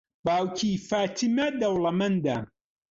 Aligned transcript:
باوکی 0.25 0.71
فاتیمە 0.89 1.47
دەوڵەمەندە. 1.61 2.37